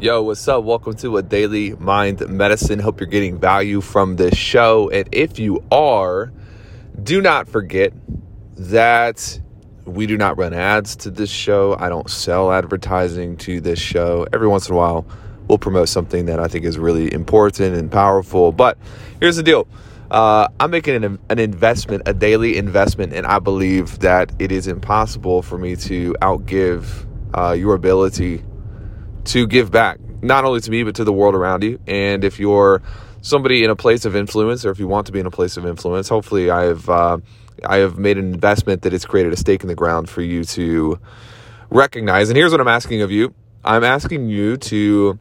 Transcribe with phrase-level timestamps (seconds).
[0.00, 0.64] Yo, what's up?
[0.64, 2.78] Welcome to a daily mind medicine.
[2.78, 4.88] Hope you're getting value from this show.
[4.88, 6.32] And if you are,
[7.02, 7.92] do not forget
[8.56, 9.38] that
[9.84, 11.76] we do not run ads to this show.
[11.78, 14.26] I don't sell advertising to this show.
[14.32, 15.04] Every once in a while,
[15.48, 18.52] we'll promote something that I think is really important and powerful.
[18.52, 18.78] But
[19.20, 19.68] here's the deal
[20.10, 24.66] uh, I'm making an, an investment, a daily investment, and I believe that it is
[24.66, 28.42] impossible for me to outgive uh, your ability
[29.26, 31.80] to give back, not only to me, but to the world around you.
[31.86, 32.82] And if you're
[33.22, 35.56] somebody in a place of influence, or if you want to be in a place
[35.56, 37.18] of influence, hopefully I have, uh,
[37.64, 40.44] I have made an investment that has created a stake in the ground for you
[40.44, 40.98] to
[41.70, 42.30] recognize.
[42.30, 43.34] And here's what I'm asking of you
[43.64, 45.18] I'm asking you to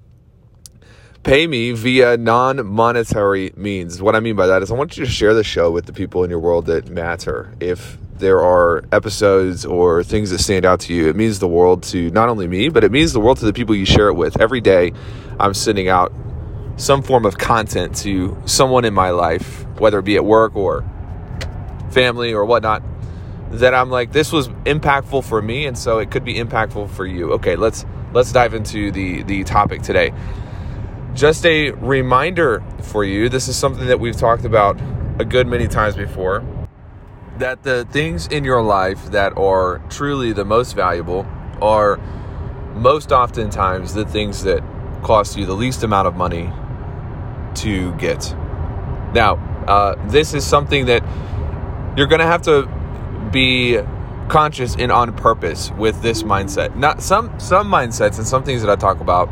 [1.23, 4.01] pay me via non monetary means.
[4.01, 5.93] What I mean by that is, I want you to share the show with the
[5.93, 7.53] people in your world that matter.
[7.59, 11.83] If there are episodes or things that stand out to you, it means the world
[11.83, 14.13] to not only me, but it means the world to the people you share it
[14.13, 14.39] with.
[14.39, 14.91] Every day,
[15.39, 16.13] I'm sending out
[16.77, 20.85] some form of content to someone in my life, whether it be at work or
[21.91, 22.83] family or whatnot,
[23.51, 27.05] that I'm like, this was impactful for me, and so it could be impactful for
[27.05, 27.33] you.
[27.33, 30.13] Okay, let's let's dive into the the topic today.
[31.15, 33.29] Just a reminder for you.
[33.29, 34.79] This is something that we've talked about
[35.19, 36.45] a good many times before
[37.39, 41.25] that the things in your life that are truly the most valuable
[41.61, 41.97] are
[42.75, 44.61] most oftentimes the things that
[45.03, 46.51] cost you the least amount of money
[47.55, 48.33] to get.
[49.13, 49.35] Now,
[49.67, 51.01] uh, this is something that
[51.97, 52.67] you're going to have to
[53.31, 53.79] be
[54.27, 56.75] conscious and on purpose with this mindset.
[56.75, 59.29] Not some some mindsets and some things that I talk about.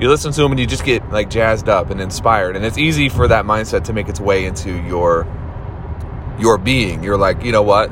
[0.00, 2.78] You listen to them and you just get like jazzed up and inspired, and it's
[2.78, 5.26] easy for that mindset to make its way into your
[6.38, 7.02] your being.
[7.02, 7.90] You're like, you know what?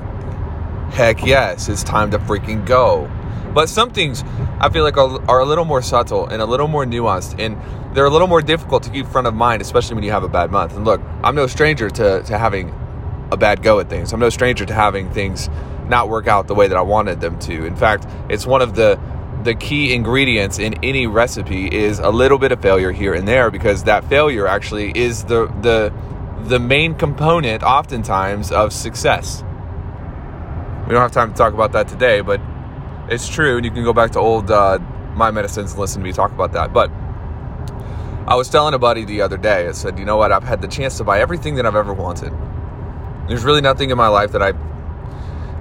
[0.91, 3.11] Heck yes, it's time to freaking go.
[3.53, 4.23] But some things
[4.61, 7.57] I feel like are, are, a little more subtle and a little more nuanced, and
[7.95, 10.29] they're a little more difficult to keep front of mind, especially when you have a
[10.29, 10.77] bad month.
[10.77, 12.75] And look, I'm no stranger to, to having
[13.33, 14.13] a bad go at things.
[14.13, 15.49] I'm no stranger to having things
[15.89, 17.65] not work out the way that I wanted them to.
[17.65, 19.01] In fact, it's one of the
[19.43, 23.51] the key ingredients in any recipe is a little bit of failure here and there
[23.51, 25.93] because that failure actually is the the
[26.45, 29.43] the main component, oftentimes, of success.
[30.87, 32.41] We don't have time to talk about that today, but
[33.09, 34.79] it's true, and you can go back to old uh,
[35.15, 36.73] Mind Medicines and listen to me talk about that.
[36.73, 36.91] But
[38.29, 40.61] I was telling a buddy the other day, I said, you know what, I've had
[40.61, 42.33] the chance to buy everything that I've ever wanted.
[43.29, 44.53] There's really nothing in my life that I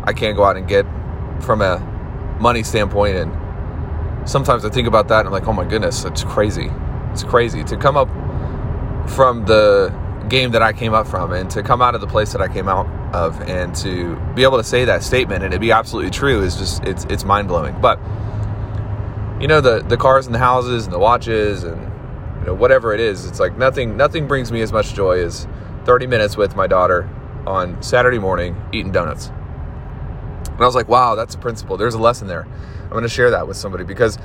[0.03, 0.85] I can't go out and get
[1.41, 1.80] from a
[2.40, 6.24] money standpoint and sometimes I think about that and I'm like, oh my goodness, it's
[6.24, 6.69] crazy.
[7.12, 8.09] It's crazy to come up
[9.09, 9.90] from the
[10.30, 12.47] game that I came up from and to come out of the place that I
[12.47, 16.12] came out of and to be able to say that statement and it be absolutely
[16.12, 17.80] true is just it's it's mind blowing.
[17.80, 18.00] But
[19.40, 21.81] you know the the cars and the houses and the watches and
[22.40, 25.47] you know whatever it is, it's like nothing nothing brings me as much joy as
[25.85, 27.09] 30 minutes with my daughter
[27.46, 29.28] on Saturday morning eating donuts.
[29.28, 31.78] And I was like, wow, that's a principle.
[31.78, 32.47] There's a lesson there.
[32.84, 34.18] I'm going to share that with somebody because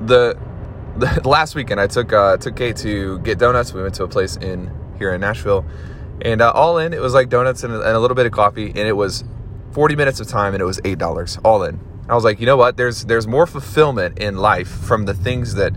[0.00, 0.51] the the
[1.24, 3.72] last weekend I took uh, took Kate to get donuts.
[3.72, 5.64] We went to a place in here in Nashville.
[6.20, 8.32] And uh, all in, it was like donuts and a, and a little bit of
[8.32, 9.24] coffee, and it was
[9.72, 11.80] 40 minutes of time, and it was eight dollars all in.
[12.08, 12.76] I was like, you know what?
[12.76, 15.72] There's there's more fulfillment in life from the things that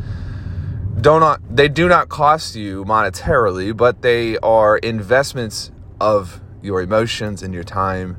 [1.01, 7.41] do not they do not cost you monetarily, but they are investments of your emotions
[7.41, 8.17] and your time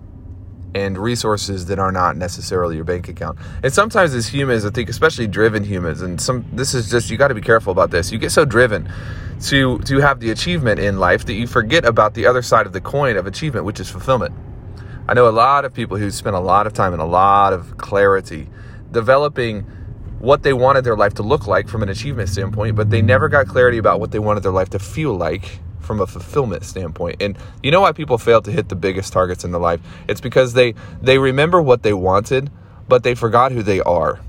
[0.74, 3.38] and resources that are not necessarily your bank account.
[3.62, 7.16] And sometimes as humans, I think especially driven humans, and some this is just you
[7.16, 8.12] got to be careful about this.
[8.12, 8.90] You get so driven
[9.44, 12.72] to to have the achievement in life that you forget about the other side of
[12.72, 14.34] the coin of achievement, which is fulfillment.
[15.08, 17.52] I know a lot of people who spend a lot of time and a lot
[17.52, 18.48] of clarity
[18.90, 19.60] developing
[20.18, 23.28] what they wanted their life to look like from an achievement standpoint, but they never
[23.28, 27.16] got clarity about what they wanted their life to feel like from a fulfillment standpoint.
[27.20, 29.80] And you know why people fail to hit the biggest targets in their life?
[30.08, 32.50] It's because they they remember what they wanted,
[32.88, 34.20] but they forgot who they are.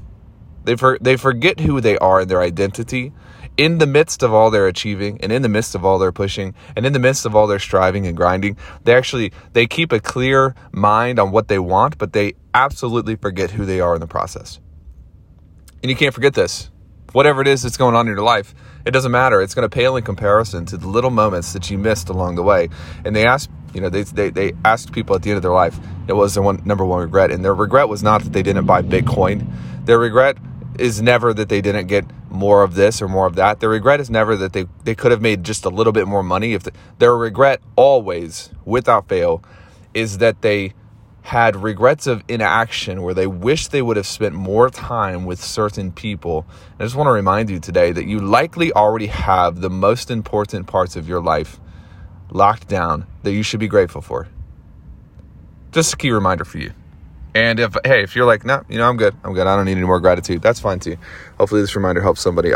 [0.63, 3.13] They for, they forget who they are and their identity
[3.57, 6.53] in the midst of all their achieving and in the midst of all their pushing
[6.75, 9.99] and in the midst of all their striving and grinding they actually they keep a
[9.99, 14.07] clear mind on what they want but they absolutely forget who they are in the
[14.07, 14.59] process
[15.81, 16.69] and you can't forget this
[17.13, 18.53] whatever it is that's going on in your life
[18.85, 21.77] it doesn't matter it's going to pale in comparison to the little moments that you
[21.77, 22.69] missed along the way
[23.05, 25.51] and they asked you know they, they, they asked people at the end of their
[25.51, 28.43] life it was their one number one regret and their regret was not that they
[28.43, 29.45] didn't buy bitcoin
[29.85, 30.37] their regret
[30.79, 33.59] is never that they didn't get more of this or more of that.
[33.59, 36.23] Their regret is never that they, they could have made just a little bit more
[36.23, 36.53] money.
[36.53, 39.43] If the, their regret always, without fail,
[39.93, 40.73] is that they
[41.27, 45.91] had regrets of inaction where they wish they would have spent more time with certain
[45.91, 46.45] people.
[46.79, 50.67] I just want to remind you today that you likely already have the most important
[50.67, 51.59] parts of your life
[52.31, 54.29] locked down that you should be grateful for.
[55.73, 56.71] Just a key reminder for you.
[57.35, 59.65] And if hey, if you're like, no, you know, I'm good, I'm good, I don't
[59.65, 60.95] need any more gratitude, that's fine too.
[61.37, 62.53] Hopefully, this reminder helps somebody.